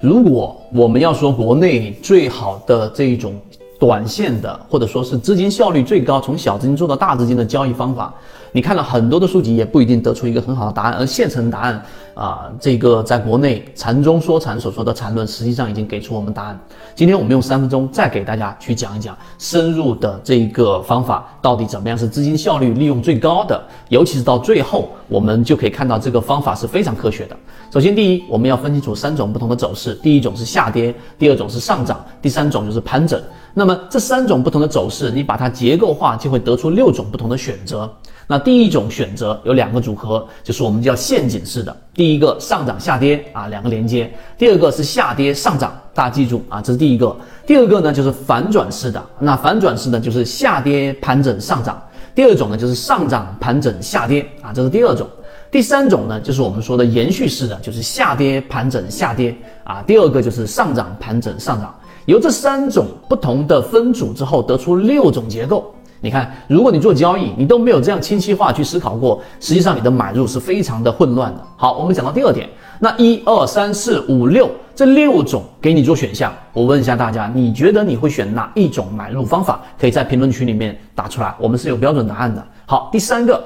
[0.00, 3.34] 如果我们要说国内最好的这一种
[3.78, 8.14] 短线的，或者说是资金效率最高，从小资金做到大资金的交易方法，
[8.56, 10.94] 你看了很多的书籍，也不一定得出一个很好的答案。
[10.94, 11.82] 而现成答案
[12.14, 16.58] 啊，这个在国内禅中说禅所说的禅论，实际上已经给出我们答案。
[16.94, 27.36] 今天我们用三分钟再给大家去讲一讲深入的这个方法到底怎么样是资金效率利用最高的，尤其是到最后，我们就可以看到这个方法是非常科学的。
[27.70, 33.20] 首先，第一，我们要分清楚三种不同的走势，第一种是下跌，第二种是上涨，第三种就是盘整。
[33.52, 37.90] 那么这三种不同的走势，你把它结构化，就会得出六种不同的选择。
[38.28, 41.74] 那第一种选择有两个组合，就是我们叫陷阱式的。
[41.94, 47.16] 第一个上涨下跌啊，两个连接；第二个是下跌上涨，大家记住啊，这是第一个。
[47.46, 51.76] 第二个呢就是反转式的，那反转式的就是下跌盘整上涨；
[52.16, 55.06] 第二种呢就是上涨盘整下跌啊，这是第二种。
[55.48, 61.72] 第三种呢就是我们说的延续式的，就是下跌盘整下跌啊，第二个就是上涨盘整上涨。
[62.06, 65.72] 由这三种不同的分组之后，得出六种结构。
[66.00, 71.42] 你看，如果你做交易，你都没有这样清晰化去思考过，实际上你的买入是非常的混乱的。
[71.56, 79.60] 好，我们讲到第二点，那一二三四五六这六种给你做选项，我问一下大家，你觉得你会选哪一种买入方法？
[79.78, 82.44] 可以在评论区里面打出来，我们是有标准答案的。
[82.66, 83.42] 好，第三个。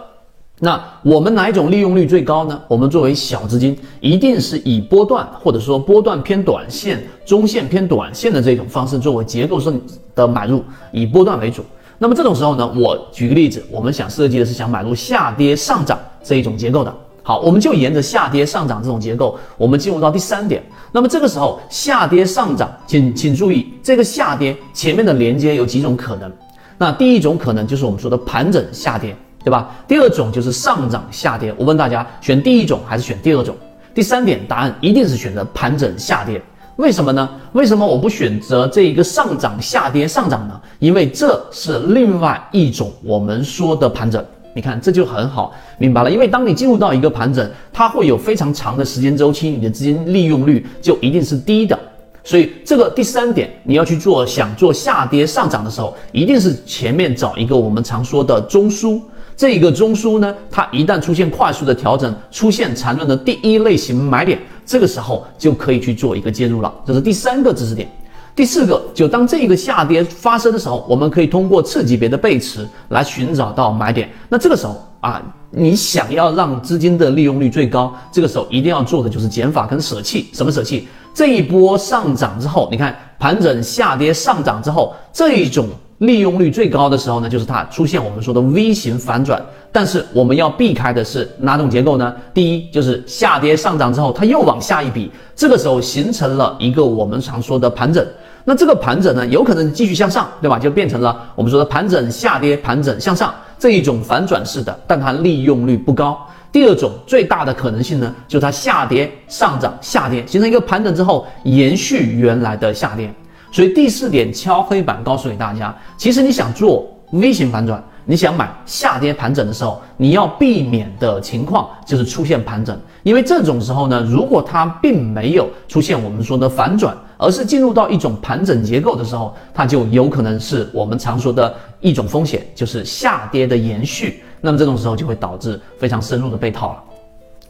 [0.63, 2.61] 那我们哪一种利用率最高呢？
[2.69, 9.81] 我们作为小资金，一定是以波段或者说波段偏短线、中线偏短线的这种方式作为结构性
[10.15, 11.65] 的买入，以波段为主。
[12.03, 16.91] 那么这种时候呢，我举个例子，我们想设计的是想买入下跌上涨这一种结构的。
[17.23, 20.63] 好，我们就沿着下跌上涨这种结构，我们进入到第三点。
[20.93, 26.33] 那么这个时候下跌上涨，请请注意这个下跌前面的连接有几种可能。
[26.79, 29.15] 那第一种可能就是我们说的盘整下跌。
[29.43, 29.75] 对吧？
[29.89, 31.51] 第二种就是上涨下跌。
[31.57, 33.57] 我问大家，选第一种还是选第二种？
[33.95, 36.43] 第三点，答案一定是选择盘整下跌。
[36.77, 37.29] 为什么呢？
[37.53, 40.61] 为什么我不选择这一个上涨下跌上涨呢？
[40.79, 44.25] 因为这是另外一种我们说的盘整。
[44.53, 46.11] 你看，这就很好，明白了。
[46.11, 51.79] 因为当你进入到一个盘整，它会有非常长的时间周期，你的资金利用率就一定是低的。
[52.25, 59.01] 所以这个第三点，你要去做想做下跌上涨的时候，一定是前面找一个我们常说的中枢。
[59.41, 66.71] 这个中枢呢，它一旦出现快速的调整，出现缠论的第一类型买点，这个时候就可以去做一个介入了。
[66.85, 67.89] 这是第三个知识点。
[68.37, 74.11] 第四个，就当这个下跌发生的时候，我们可以通过次级别的背驰来寻找到买点。
[74.29, 80.29] 那这个时候啊，你想要让资金的利用率最高，这个时候一定要做的就是减法跟舍弃。
[80.35, 80.87] 什么舍弃？
[81.15, 85.67] 这一波上涨之后，你看盘整下跌上涨之后，这一种。
[86.01, 89.41] 利用率最高的时候呢，就是它出现我们说的 V 型反转。
[89.73, 92.13] 但是我们要避开的是哪种结构呢？
[92.35, 98.05] 第一就是下跌上涨之后，它又往下一笔，这个时候形成了一个我们常说的盘整。
[98.45, 100.59] 那这个盘整呢，有可能继续向上，对吧？
[100.59, 106.19] 就变成了我们说的盘整下跌，盘整向上这一种反转式的，但它利用率不高。
[106.51, 113.13] 第二种最大的可能性呢，就是它下跌上涨下跌，形成一个盘整之后延续原来的下跌。
[113.53, 134.23] 所以第四点敲黑板告诉给大家，其实你想做 V 型反转，你想买下跌盘整的时候，你要避免的情况就是出现盘整，因为这种时候呢，如果它并没有出现我们说的反转，而是进入到一种盘整结构的时候，它就有可能是我们常说的一种风险，就是下跌的延续。
[134.41, 136.83] 那么这种时候就会导致非常深入的被套了。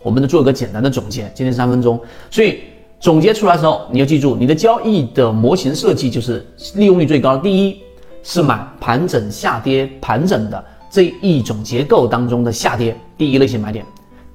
[0.03, 2.01] 我们做一个简单的总结，今天三分钟，
[2.31, 2.61] 所以。
[3.01, 7.35] 总结出来的时候，你要记住，你的交易的模型设计就是利用率最高。
[7.39, 7.81] 第一
[8.23, 13.83] 是买盘整下跌盘整的这一种结构当中的下跌，第一类型买点。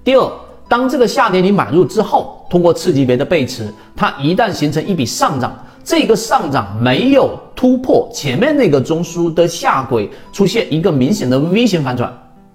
[0.04, 0.32] 第二，
[0.68, 12.12] 当这个下跌你买入之后，通过次级别的背驰，它一旦形成一笔上涨，这个上涨没有突破前面那个中枢的下轨，出现一个明显的 V 型反转，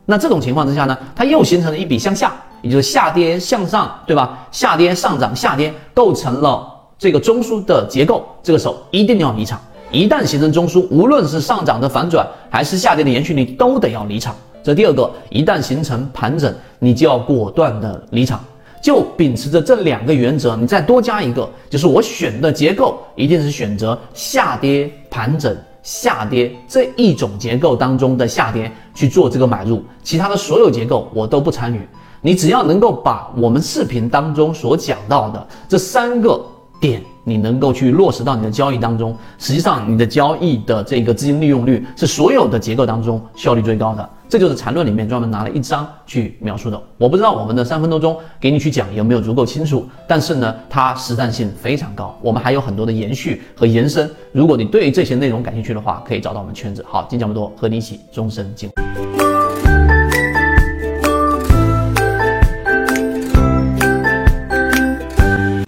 [0.06, 2.34] 那这种情况之下呢，它又形成了一笔向下。
[2.62, 4.46] 也就是下跌向上，对吧？
[4.50, 6.66] 下跌上涨，下跌构成了
[6.98, 9.60] 这个中枢的结构，这个时候一定要离场。
[9.90, 14.34] 一旦形成中枢，无论是上涨的反转还是下跌的延续，你都得要离场。
[14.62, 18.38] 这第二个，一旦形成盘整，你就要果断的离场。
[18.82, 31.86] 就秉持着这两个原则，你再多加一个，就是我选的结构一定是选择下跌盘整下跌这一种结构当中的下跌去做这个买入，其他的所有结构我都不参与。
[32.22, 36.38] 你只要能够把我们视频当中所讲到的这三个
[36.78, 44.08] 点你能够去落实到你的交易当中，实际上你的交易的这个资金利用率是所有的结构当中效率最高的。
[44.28, 46.80] 这就是缠论里面专门拿了一章去描述的。
[46.98, 52.16] 我不知道我们的三分多钟给你去讲有没有足够清楚，但是呢，它实战性非常高。
[52.22, 54.10] 我们还有很多的延续和延伸。
[54.32, 56.84] 如果你对这些内容感兴趣的话，可以找到我们圈子。
[56.88, 59.09] 好，今天讲这么多，和你一起终身进步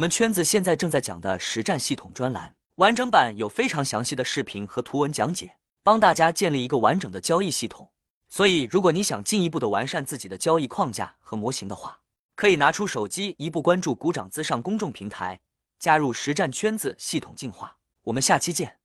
[0.02, 5.54] 我们圈子现在正在讲的实战系统专栏完整版有非常详细的视频和图文讲解，
[5.84, 7.88] 帮大家建立一个完整的交易系统。
[8.28, 11.96] 所以，如果你想进一步的完善自己的交易框架和模型的话，
[12.34, 15.38] 可以拿出手机，一步关注股掌资上公众平台，
[15.78, 17.76] 加入实战圈子，系统进化。
[18.02, 18.81] 我们下期见。